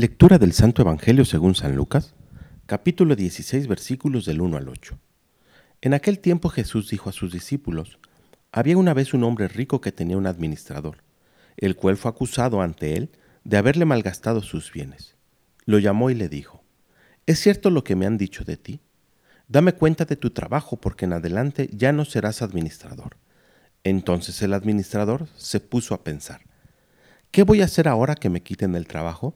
[0.00, 2.14] Lectura del Santo Evangelio según San Lucas,
[2.66, 4.96] capítulo 16, versículos del 1 al 8.
[5.80, 7.98] En aquel tiempo Jesús dijo a sus discípulos,
[8.52, 10.98] había una vez un hombre rico que tenía un administrador,
[11.56, 13.10] el cual fue acusado ante él
[13.42, 15.16] de haberle malgastado sus bienes.
[15.64, 16.62] Lo llamó y le dijo,
[17.26, 18.80] ¿es cierto lo que me han dicho de ti?
[19.48, 23.16] Dame cuenta de tu trabajo porque en adelante ya no serás administrador.
[23.82, 26.42] Entonces el administrador se puso a pensar,
[27.32, 29.34] ¿qué voy a hacer ahora que me quiten el trabajo?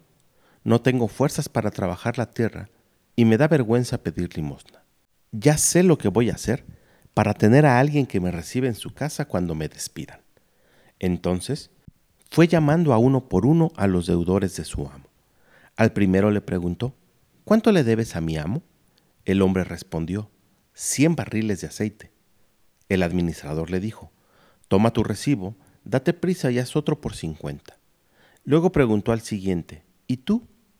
[0.64, 2.68] No tengo fuerzas para trabajar la tierra
[3.16, 4.84] y me da vergüenza pedir limosna.
[5.32, 6.64] Ya sé lo que voy a hacer
[7.14, 10.20] para tener a alguien que me reciba en su casa cuando me despidan.
[10.98, 11.70] Entonces
[12.30, 15.06] fue llamando a uno por uno a los deudores de su amo.
[15.76, 16.94] Al primero le preguntó,
[17.44, 18.62] ¿cuánto le debes a mi amo?
[19.24, 20.30] El hombre respondió,
[20.74, 22.12] cien barriles de aceite.
[22.88, 24.12] El administrador le dijo,
[24.68, 27.78] toma tu recibo, date prisa y haz otro por cincuenta.
[28.44, 30.46] Luego preguntó al siguiente, ¿y tú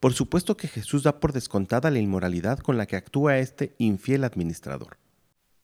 [0.00, 4.24] por supuesto que Jesús da por descontada la inmoralidad con la que actúa este infiel
[4.24, 4.98] administrador.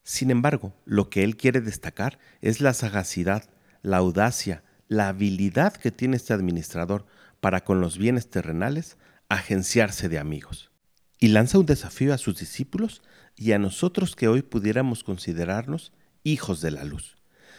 [0.03, 3.49] Sin embargo, lo que él quiere destacar es la sagacidad,
[3.83, 7.07] la audacia, la habilidad que tiene este administrador
[7.41, 8.97] para con los bienes terrenales
[9.29, 10.71] agenciarse de amigos.
[11.19, 13.03] Y lanza un desafío a sus discípulos
[13.37, 17.17] y a nosotros que hoy pudiéramos considerarnos hijos de la luz.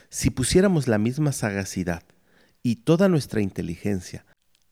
[0.09, 2.03] Si pusiéramos la misma sagacidad
[2.62, 4.26] y toda nuestra inteligencia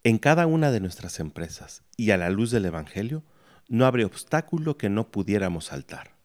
[0.04, 3.24] en cada una de nuestras empresas y a la luz del Evangelio,
[3.70, 6.16] no habrá obstáculo que no pudiéramos saltar.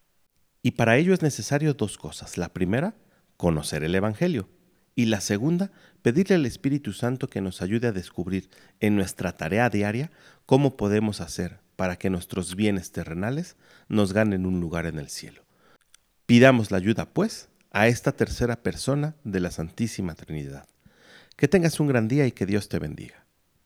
[0.62, 2.36] Y para ello es necesario dos cosas.
[2.36, 2.96] La primera,
[3.36, 4.48] conocer el Evangelio.
[4.96, 5.70] Y la segunda,
[6.02, 8.50] pedirle al Espíritu Santo que nos ayude a descubrir
[8.80, 10.10] en nuestra tarea diaria
[10.44, 13.56] cómo podemos hacer para que nuestros bienes terrenales
[13.88, 15.44] nos ganen un lugar en el cielo.
[16.26, 20.66] Pidamos la ayuda, pues, a esta tercera persona de la Santísima Trinidad.
[21.36, 23.27] Que tengas un gran día y que Dios te bendiga.